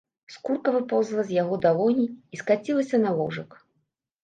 [0.35, 3.49] Скурка выпаўзла з яго далоні і скацілася на ложак.